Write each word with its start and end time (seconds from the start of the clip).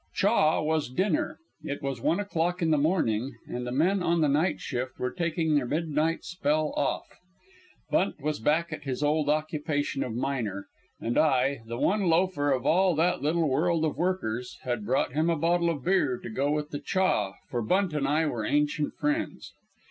"Chaw" 0.15 0.63
was 0.63 0.89
dinner. 0.89 1.37
It 1.61 1.83
was 1.83 2.01
one 2.01 2.19
o'clock 2.19 2.63
in 2.63 2.71
the 2.71 2.77
morning, 2.79 3.35
and 3.47 3.67
the 3.67 3.71
men 3.71 4.01
on 4.01 4.21
the 4.21 4.27
night 4.27 4.59
shift 4.59 4.97
were 4.97 5.11
taking 5.11 5.53
their 5.53 5.67
midnight 5.67 6.23
spell 6.23 6.73
off. 6.75 7.05
Bunt 7.91 8.19
was 8.19 8.39
back 8.39 8.73
at 8.73 8.81
his 8.83 9.03
old 9.03 9.29
occupation 9.29 10.03
of 10.03 10.15
miner, 10.15 10.65
and 10.99 11.19
I 11.19 11.59
the 11.67 11.77
one 11.77 12.05
loafer 12.09 12.49
of 12.51 12.65
all 12.65 12.95
that 12.95 13.21
little 13.21 13.47
world 13.47 13.85
of 13.85 13.95
workers 13.95 14.57
had 14.63 14.87
brought 14.87 15.13
him 15.13 15.29
a 15.29 15.35
bottle 15.37 15.69
of 15.69 15.83
beer 15.85 16.17
to 16.17 16.29
go 16.31 16.49
with 16.49 16.69
the 16.71 16.79
"chaw"; 16.79 17.33
for 17.51 17.61
Bunt 17.61 17.93
and 17.93 18.07
I 18.07 18.25
were 18.25 18.43
ancient 18.43 18.95
friends. 18.95 19.51